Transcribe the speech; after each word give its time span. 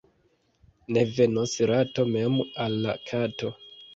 Ne 0.95 1.03
venos 1.17 1.53
rato 1.71 2.05
mem 2.15 2.39
al 2.65 2.79
la 2.87 2.95
kato. 3.11 3.53